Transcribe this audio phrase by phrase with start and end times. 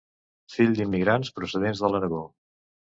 [0.53, 2.27] Fill d'immigrants procedents de l’Aragó.